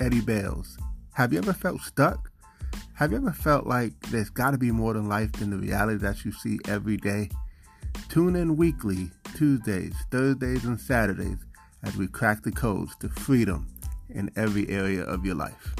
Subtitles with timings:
[0.00, 0.78] Eddie Bails.
[1.12, 2.30] Have you ever felt stuck?
[2.94, 5.98] Have you ever felt like there's got to be more than life than the reality
[5.98, 7.28] that you see every day?
[8.08, 11.36] Tune in weekly, Tuesdays, Thursdays, and Saturdays
[11.82, 13.66] as we crack the codes to freedom
[14.08, 15.74] in every area of your life.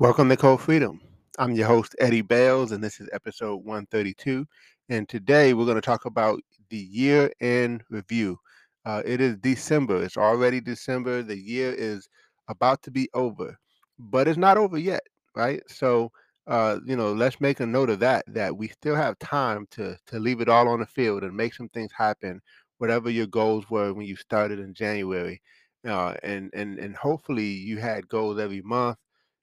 [0.00, 1.00] Welcome to Code Freedom.
[1.38, 4.44] I'm your host, Eddie Bails, and this is episode 132.
[4.88, 8.40] And today we're going to talk about the year in review.
[8.84, 10.02] Uh, it is December.
[10.02, 11.22] It's already December.
[11.22, 12.08] The year is
[12.48, 13.56] about to be over,
[13.98, 15.02] but it's not over yet,
[15.36, 15.62] right?
[15.68, 16.10] So,
[16.48, 18.24] uh, you know, let's make a note of that.
[18.26, 21.54] That we still have time to to leave it all on the field and make
[21.54, 22.40] some things happen.
[22.78, 25.40] Whatever your goals were when you started in January,
[25.86, 28.98] uh, and and and hopefully you had goals every month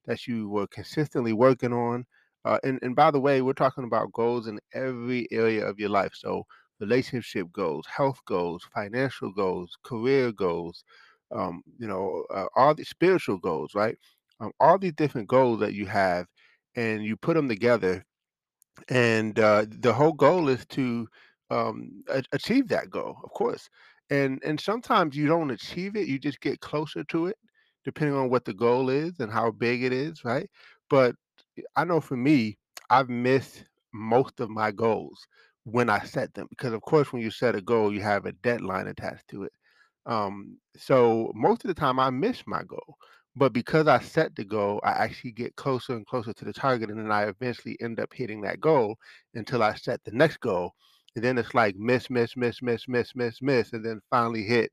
[0.06, 2.06] that you were consistently working on.
[2.46, 5.90] Uh, and and by the way, we're talking about goals in every area of your
[5.90, 6.12] life.
[6.16, 6.46] So
[6.80, 10.84] relationship goals, health goals, financial goals, career goals,
[11.32, 13.98] um, you know, uh, all the spiritual goals, right?
[14.40, 16.28] Um, all these different goals that you have,
[16.76, 18.06] and you put them together,
[18.90, 21.08] and uh, the whole goal is to
[21.50, 23.70] um, a- achieve that goal, of course.
[24.10, 27.38] And and sometimes you don't achieve it; you just get closer to it,
[27.86, 30.50] depending on what the goal is and how big it is, right?
[30.90, 31.16] But
[31.76, 32.58] I know for me,
[32.90, 35.28] I've missed most of my goals
[35.64, 38.32] when I set them because, of course, when you set a goal, you have a
[38.34, 39.54] deadline attached to it.
[40.06, 42.96] Um, so most of the time, I miss my goal,
[43.36, 46.90] but because I set the goal, I actually get closer and closer to the target,
[46.90, 48.98] and then I eventually end up hitting that goal
[49.36, 50.74] until I set the next goal.
[51.16, 54.72] And then it's like miss, miss, miss, miss, miss, miss, miss, and then finally hit,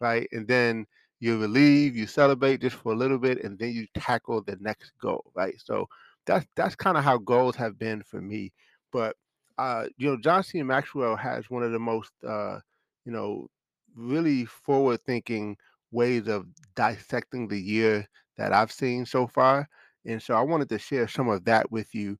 [0.00, 0.28] right?
[0.32, 0.86] And then
[1.20, 4.92] you relieve, you celebrate just for a little bit, and then you tackle the next
[5.00, 5.54] goal, right?
[5.64, 5.86] So
[6.26, 8.52] that's that's kind of how goals have been for me.
[8.92, 9.16] But
[9.58, 10.62] uh, you know, John C.
[10.62, 12.58] Maxwell has one of the most uh,
[13.04, 13.48] you know,
[13.94, 15.56] really forward thinking
[15.92, 18.06] ways of dissecting the year
[18.36, 19.68] that I've seen so far.
[20.04, 22.18] And so I wanted to share some of that with you.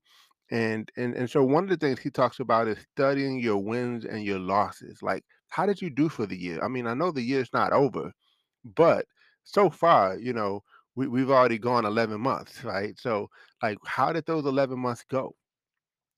[0.49, 4.05] And and and so one of the things he talks about is studying your wins
[4.05, 4.99] and your losses.
[5.01, 6.63] Like, how did you do for the year?
[6.63, 8.13] I mean, I know the year's not over,
[8.75, 9.05] but
[9.43, 10.63] so far, you know,
[10.95, 12.97] we, we've already gone 11 months, right?
[12.99, 13.29] So,
[13.63, 15.35] like, how did those 11 months go?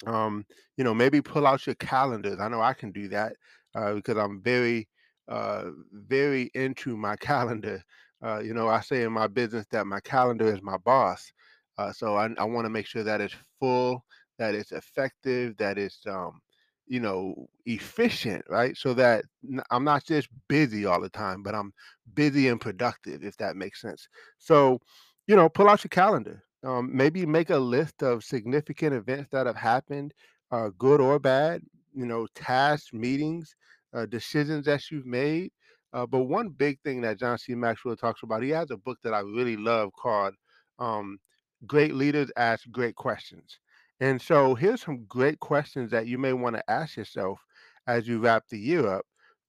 [0.06, 0.46] Um,
[0.78, 2.40] you know, maybe pull out your calendars.
[2.40, 3.34] I know I can do that
[3.76, 4.88] uh, because I'm very,
[5.28, 7.84] uh, very into my calendar.
[8.24, 11.32] Uh, you know, I say in my business that my calendar is my boss.
[11.78, 14.04] Uh, so I, I want to make sure that it's full,
[14.38, 16.42] that it's effective, that it's, um,
[16.88, 18.76] you know, efficient, right?
[18.76, 19.24] So that
[19.72, 21.72] I'm not just busy all the time, but I'm
[22.14, 24.08] busy and productive, if that makes sense.
[24.38, 24.80] So,
[25.28, 26.44] you know, pull out your calendar.
[26.64, 30.14] Um, maybe make a list of significant events that have happened,
[30.52, 31.62] uh, good or bad,
[31.94, 33.56] you know, tasks, meetings,
[33.94, 35.52] uh, decisions that you've made.
[35.94, 37.56] Uh, but one big thing that John C.
[37.56, 40.36] Maxwell talks about, he has a book that I really love called
[40.78, 41.18] um,
[41.66, 43.60] Great Leaders Ask Great Questions.
[44.00, 47.40] And so here's some great questions that you may want to ask yourself
[47.88, 49.06] as you wrap the year up,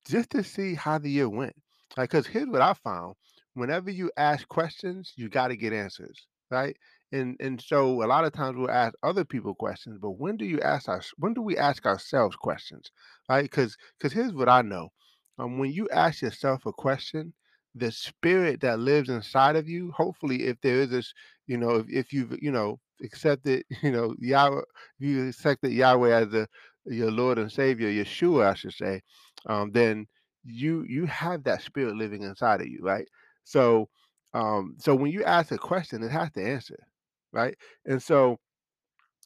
[0.09, 1.55] just to see how the year went.
[1.97, 3.15] Like, because here's what I found
[3.55, 6.77] whenever you ask questions, you got to get answers, right?
[7.13, 10.45] And and so a lot of times we'll ask other people questions, but when do
[10.45, 11.11] you ask us?
[11.19, 12.91] When do we ask ourselves questions,
[13.29, 13.43] right?
[13.43, 14.91] Because because here's what I know:
[15.39, 17.33] um, when you ask yourself a question,
[17.75, 21.13] the spirit that lives inside of you, hopefully, if there is this,
[21.49, 24.63] you know, if, if you've you know accepted, you know, Yahweh,
[25.01, 26.47] you accepted Yahweh as a
[26.87, 29.03] your Lord and Savior, Yeshua, I should say,
[29.47, 30.07] um, then
[30.45, 33.07] you you have that spirit living inside of you, right?
[33.45, 33.89] So
[34.33, 36.77] um, so when you ask a question, it has to answer
[37.33, 37.57] right?
[37.85, 38.39] And so,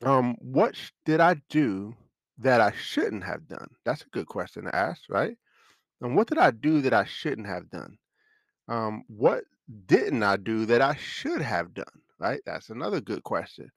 [0.03, 1.95] um, what sh- did I do
[2.39, 3.69] that I shouldn't have done?
[3.85, 5.37] That's a good question to ask, right?
[6.01, 7.97] And what did I do that I shouldn't have done?
[8.69, 9.45] Um, what
[9.87, 11.85] didn't I do that I should have done?
[12.19, 12.41] Right?
[12.47, 13.71] That's another good question,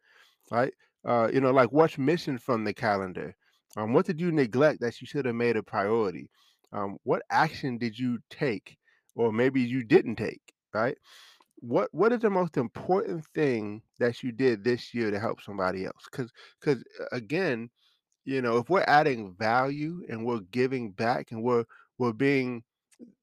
[0.52, 0.74] right?
[1.06, 3.36] Uh, you know, like what's missing from the calendar?
[3.78, 6.30] Um, what did you neglect that you should have made a priority?
[6.74, 8.78] Um, what action did you take,
[9.16, 10.42] or maybe you didn't take?
[10.74, 10.98] Right?
[11.60, 15.86] What What is the most important thing that you did this year to help somebody
[15.86, 16.04] else?
[16.10, 17.70] Because because uh, again,
[18.26, 21.66] you know, if we're adding value and we're giving back and we're
[22.00, 22.64] we're being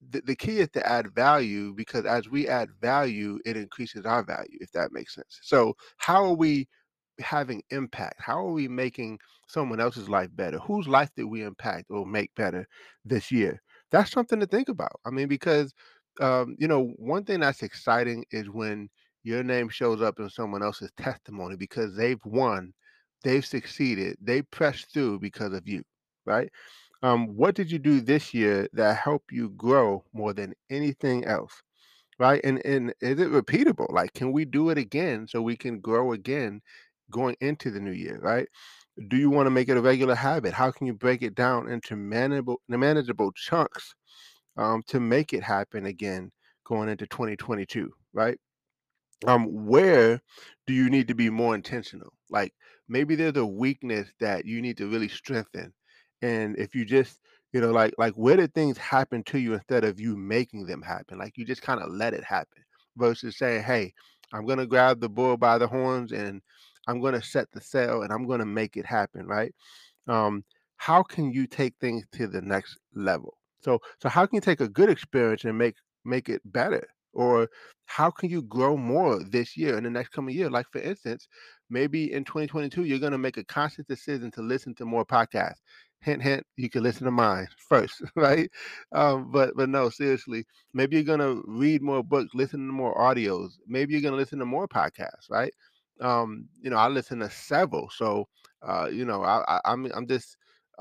[0.09, 4.23] the, the key is to add value because as we add value, it increases our
[4.23, 5.39] value, if that makes sense.
[5.43, 6.67] So, how are we
[7.19, 8.21] having impact?
[8.21, 10.59] How are we making someone else's life better?
[10.59, 12.67] Whose life did we impact or make better
[13.05, 13.61] this year?
[13.91, 14.99] That's something to think about.
[15.05, 15.73] I mean, because,
[16.21, 18.89] um, you know, one thing that's exciting is when
[19.23, 22.73] your name shows up in someone else's testimony because they've won,
[23.23, 25.83] they've succeeded, they pressed through because of you,
[26.25, 26.49] right?
[27.03, 31.53] Um, what did you do this year that helped you grow more than anything else?
[32.19, 32.41] Right?
[32.45, 33.91] And and is it repeatable?
[33.91, 36.61] Like, can we do it again so we can grow again
[37.11, 38.47] going into the new year, right?
[39.09, 40.53] Do you want to make it a regular habit?
[40.53, 43.93] How can you break it down into manageable manageable chunks
[44.57, 46.31] um, to make it happen again
[46.65, 48.39] going into 2022, right?
[49.27, 50.21] um where
[50.67, 52.53] do you need to be more intentional like
[52.89, 55.73] maybe there's a weakness that you need to really strengthen
[56.21, 57.19] and if you just
[57.53, 60.81] you know like like where did things happen to you instead of you making them
[60.81, 62.63] happen like you just kind of let it happen
[62.97, 63.93] versus saying hey
[64.33, 66.41] i'm to grab the bull by the horns and
[66.87, 69.53] i'm to set the sail and i'm to make it happen right
[70.07, 70.43] um,
[70.77, 73.37] how can you take things to the next level?
[73.65, 75.75] So, so how can you take a good experience and make
[76.05, 76.87] make it better?
[77.13, 77.49] Or
[77.85, 80.49] how can you grow more this year and the next coming year?
[80.49, 81.27] Like for instance,
[81.69, 85.61] maybe in 2022, you're going to make a conscious decision to listen to more podcasts.
[86.01, 88.49] Hint, hint, you can listen to mine first, right?
[88.91, 93.53] Um, but but no, seriously, maybe you're gonna read more books, listen to more audios.
[93.67, 95.53] Maybe you're gonna listen to more podcasts, right?
[96.01, 98.27] Um, you know, I listen to several, so
[98.61, 100.37] uh, you know, I, I I'm I'm just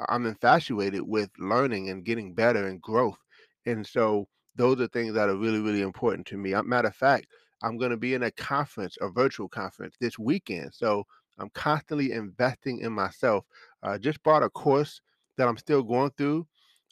[0.09, 3.19] I'm infatuated with learning and getting better and growth.
[3.67, 6.55] And so those are things that are really, really important to me.
[6.55, 7.27] Uh, Matter of fact,
[7.63, 10.75] I'm going to be in a conference, a virtual conference this weekend.
[10.75, 11.05] So
[11.39, 13.45] I'm constantly investing in myself.
[13.83, 15.01] Uh, just bought a course
[15.37, 16.47] that I'm still going through.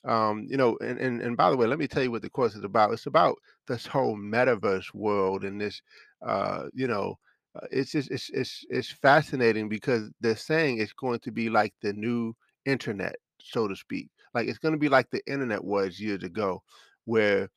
[0.05, 2.31] Um, you know, and, and and by the way, let me tell you what the
[2.31, 2.93] course is about.
[2.93, 3.37] It's about
[3.69, 5.81] this whole metaverse world and this,
[6.27, 7.19] uh, you know,
[7.55, 11.73] uh, it's just it's it's it's fascinating because they're saying it's going to be like
[11.83, 12.35] the new
[12.67, 14.11] internet, so to speak.
[14.35, 16.63] Like it's going to be like the internet was years ago,
[17.05, 17.51] where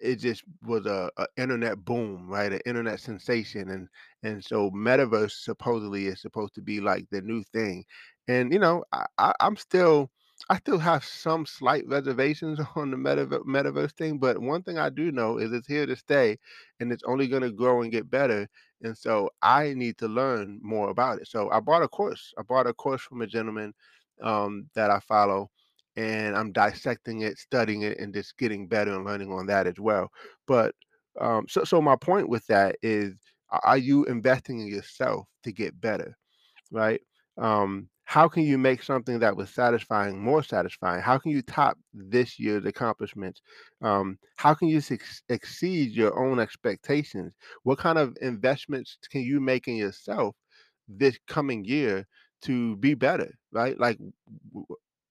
[0.00, 2.52] it just was a, a internet boom, right?
[2.52, 3.88] An internet sensation, and
[4.22, 7.84] and so metaverse supposedly is supposed to be like the new thing.
[8.28, 10.10] And you know, I, I, I'm still
[10.50, 14.90] I still have some slight reservations on the metaverse metaverse thing, but one thing I
[14.90, 16.38] do know is it's here to stay,
[16.80, 18.48] and it's only going to grow and get better.
[18.82, 21.28] And so I need to learn more about it.
[21.28, 22.34] So I bought a course.
[22.38, 23.72] I bought a course from a gentleman
[24.22, 25.50] um, that I follow
[25.96, 29.78] and I'm dissecting it, studying it, and just getting better and learning on that as
[29.78, 30.10] well.
[30.46, 30.74] But
[31.20, 33.14] um, so, so my point with that is,
[33.64, 36.16] are you investing in yourself to get better?
[36.70, 37.00] right?
[37.38, 41.02] Um, how can you make something that was satisfying more satisfying?
[41.02, 43.42] How can you top this year's accomplishments?
[43.82, 47.32] Um, how can you suc exceed your own expectations?
[47.64, 50.36] What kind of investments can you make in yourself
[50.88, 52.06] this coming year
[52.42, 53.78] to be better, right?
[53.80, 53.98] Like,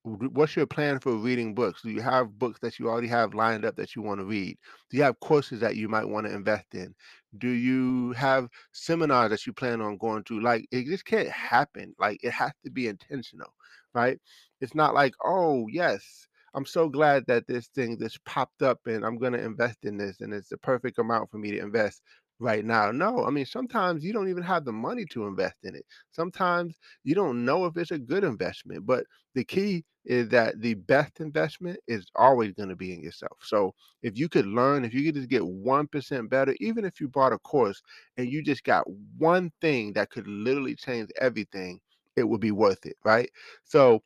[0.03, 1.81] what's your plan for reading books?
[1.81, 4.57] Do you have books that you already have lined up that you want to read?
[4.91, 6.93] Do you have courses that you might want to invest in?
[7.39, 10.39] Do you have seminars that you plan on going to?
[10.39, 11.95] Like, it just can't happen.
[11.99, 13.51] Like, it has to be intentional,
[13.95, 14.19] right?
[14.61, 19.03] It's not like, oh, yes, I'm so glad that this thing this popped up and
[19.03, 22.01] I'm going to invest in this and it's the perfect amount for me to invest
[22.39, 22.91] right now.
[22.91, 25.85] No, I mean, sometimes you don't even have the money to invest in it.
[26.11, 30.75] Sometimes you don't know if it's a good investment, but the key is that the
[30.75, 33.37] best investment is always going to be in yourself.
[33.41, 33.73] So,
[34.03, 37.33] if you could learn, if you could just get 1% better, even if you bought
[37.33, 37.81] a course
[38.17, 38.85] and you just got
[39.17, 41.79] one thing that could literally change everything,
[42.15, 43.29] it would be worth it, right?
[43.63, 44.03] So,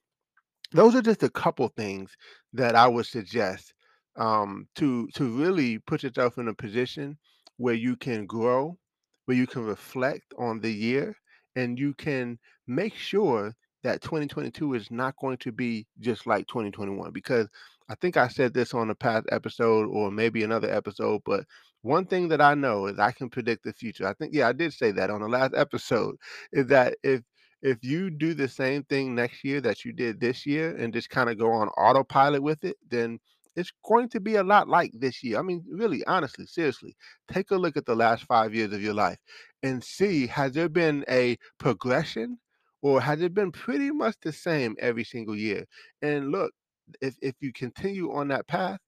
[0.71, 2.15] those are just a couple things
[2.53, 3.73] that I would suggest
[4.15, 7.17] um, to to really put yourself in a position
[7.59, 8.79] where you can grow,
[9.25, 11.15] where you can reflect on the year,
[11.55, 17.11] and you can make sure that 2022 is not going to be just like 2021.
[17.13, 17.49] Because
[17.89, 21.45] I think I said this on a past episode or maybe another episode, but
[21.81, 24.07] one thing that I know is I can predict the future.
[24.07, 26.15] I think, yeah, I did say that on the last episode,
[26.51, 27.21] is that if
[27.61, 31.09] if you do the same thing next year that you did this year and just
[31.09, 33.19] kind of go on autopilot with it, then
[33.59, 35.39] it's going to be a lot like this year.
[35.39, 36.95] I mean, really, honestly, seriously,
[37.31, 39.17] take a look at the last five years of your life
[39.63, 42.39] and see has there been a progression
[42.81, 45.65] or has it been pretty much the same every single year?
[46.01, 46.53] And look,
[47.01, 48.79] if if you continue on that path,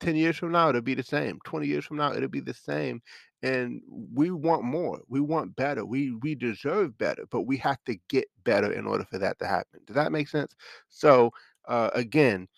[0.00, 1.38] 10 years from now it'll be the same.
[1.44, 3.00] 20 years from now it'll be the same.
[3.42, 3.80] And
[4.14, 5.00] we want more.
[5.08, 5.84] We want better.
[5.84, 9.46] We we deserve better, but we have to get better in order for that to
[9.46, 9.80] happen.
[9.86, 10.54] Does that make sense?
[10.88, 11.30] So
[11.68, 12.48] uh, again,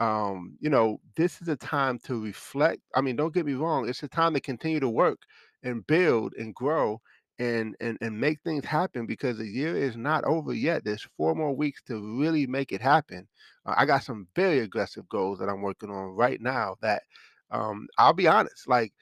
[0.00, 2.82] um, you know, this is a time to reflect.
[2.94, 5.20] I mean, don't get me wrong, it's a time to continue to work
[5.62, 7.00] and build and grow
[7.38, 10.84] and and and make things happen because the year is not over yet.
[10.84, 13.28] There's four more weeks to really make it happen.
[13.66, 17.02] Uh, I got some very aggressive goals that I'm working on right now that
[17.50, 18.92] um I'll be honest, like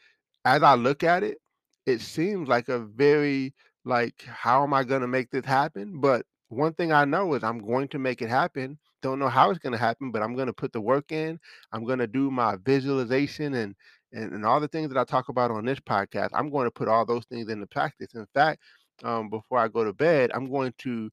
[0.44, 1.38] as I look at it,
[1.86, 6.00] it seems like a very like how am I going to make this happen?
[6.00, 8.78] But one thing I know is I'm going to make it happen.
[9.04, 11.38] Don't know how it's going to happen, but I'm going to put the work in.
[11.72, 13.74] I'm going to do my visualization and,
[14.14, 16.30] and and all the things that I talk about on this podcast.
[16.32, 18.14] I'm going to put all those things into practice.
[18.14, 18.62] In fact,
[19.02, 21.10] um, before I go to bed, I'm going to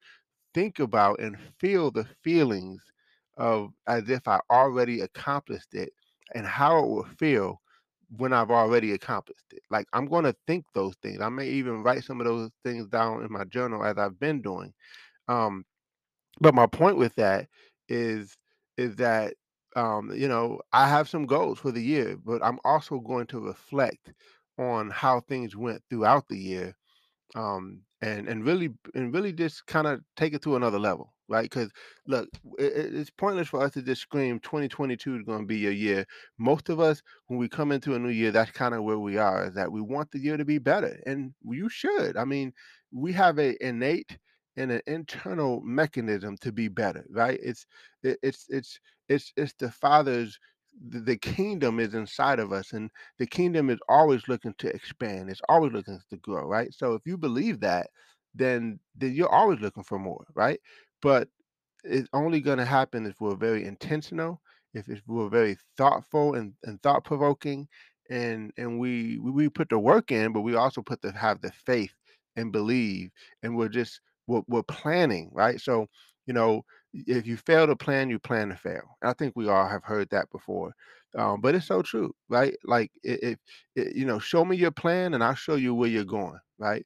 [0.54, 2.82] think about and feel the feelings
[3.36, 5.92] of as if I already accomplished it
[6.34, 7.60] and how it will feel
[8.16, 9.64] when I've already accomplished it.
[9.70, 11.20] Like I'm going to think those things.
[11.20, 14.42] I may even write some of those things down in my journal as I've been
[14.42, 14.74] doing.
[15.28, 15.66] Um,
[16.40, 17.50] but my point with that
[17.90, 18.38] is
[18.78, 19.36] is that
[19.76, 23.40] um, you know I have some goals for the year, but I'm also going to
[23.40, 24.14] reflect
[24.58, 26.76] on how things went throughout the year
[27.36, 31.44] um, and and really and really just kind of take it to another level, right?
[31.44, 31.72] Because
[32.08, 35.72] look, it, it's pointless for us to just scream 2022 is going to be your
[35.72, 36.06] year.
[36.38, 39.18] Most of us, when we come into a new year, that's kind of where we
[39.18, 39.46] are.
[39.48, 42.18] Is that we want the year to be better, and you should.
[42.18, 42.54] I mean,
[42.92, 44.18] we have a innate
[44.58, 47.40] and an uh, internal mechanism to be better, right?
[47.42, 47.66] It's
[48.04, 48.80] it, it's it's
[49.10, 50.40] it's it's the Father's
[50.90, 52.90] the, kingdom is inside of us and
[53.20, 57.06] the kingdom is always looking to expand it's always looking to grow right so if
[57.06, 57.90] you believe that
[58.34, 60.60] then then you're always looking for more right
[61.02, 61.28] but
[61.84, 64.42] it's only going to happen if we're very intentional
[64.74, 67.68] if, if we're very thoughtful and, and thought provoking
[68.10, 71.52] and and we we put the work in but we also put the have the
[71.66, 71.94] faith
[72.36, 73.10] and believe
[73.44, 74.00] and we're just
[74.32, 75.88] we're, we're planning right so
[76.26, 78.98] you know if you fail to plan, you plan to fail.
[79.02, 80.74] I think we all have heard that before,
[81.18, 82.54] um, but it's so true, right?
[82.66, 83.38] Like if,
[83.76, 86.86] if you know, show me your plan, and I'll show you where you're going, right?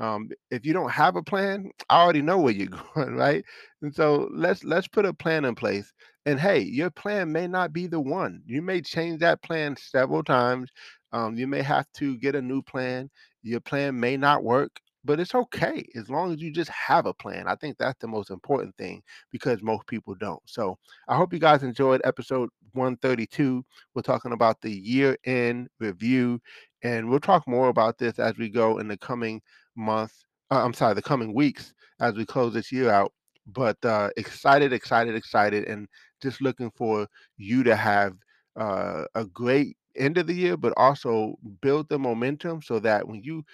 [0.00, 3.44] Um, if you don't have a plan, I already know where you're going, right?
[3.82, 5.92] And so let's let's put a plan in place.
[6.26, 8.42] And hey, your plan may not be the one.
[8.46, 10.70] You may change that plan several times.
[11.12, 13.10] Um, you may have to get a new plan.
[13.42, 17.14] Your plan may not work but it's okay as long as you just have a
[17.14, 17.46] plan.
[17.46, 20.40] I think that's the most important thing because most people don't.
[20.46, 23.64] So I hope you guys enjoyed episode 132.
[23.94, 26.40] We're talking about the year end review,
[26.82, 29.42] and we'll talk more about this as we go in the coming
[29.76, 30.24] months.
[30.50, 33.12] Uh, I'm sorry, the coming weeks as we close this year out.
[33.46, 35.86] But uh, excited, excited, excited, and
[36.22, 37.06] just looking for
[37.36, 38.14] you to have
[38.56, 43.22] uh, a great end of the year, but also build the momentum so that when
[43.22, 43.44] you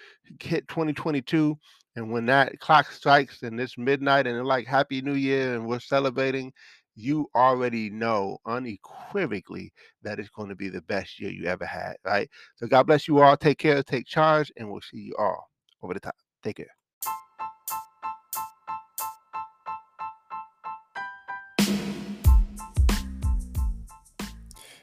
[0.41, 1.57] hit 2022
[1.97, 5.67] and when that clock strikes and it's midnight and it's like Happy New Year and
[5.67, 6.53] we're celebrating,
[6.95, 11.97] you already know unequivocally that it's going to be the best year you ever had,
[12.05, 12.29] right?
[12.57, 13.37] So God bless you all.
[13.37, 15.49] Take care, take charge, and we'll see you all
[15.83, 16.17] over the top.
[16.43, 16.80] Take care.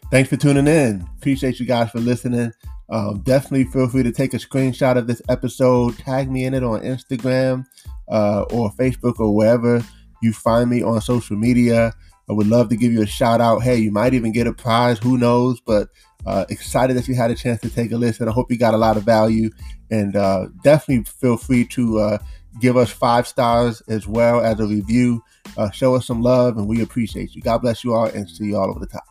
[0.10, 1.06] Thanks for tuning in.
[1.18, 2.54] Appreciate you guys for listening.
[2.90, 6.64] Um, definitely feel free to take a screenshot of this episode, tag me in it
[6.64, 7.66] on Instagram
[8.08, 9.84] uh, or Facebook or wherever
[10.22, 11.94] you find me on social media.
[12.30, 13.64] I would love to give you a shout out.
[13.64, 14.98] Hey, you might even get a prize.
[15.00, 15.60] Who knows?
[15.60, 15.90] But
[16.26, 18.30] uh, excited that you had a chance to take a listen.
[18.30, 19.50] I hope you got a lot of value.
[19.92, 22.18] And uh, definitely feel free to uh,
[22.62, 25.22] give us five stars as well as a review.
[25.58, 27.42] Uh, show us some love, and we appreciate you.
[27.42, 29.04] God bless you all, and see you all over the top.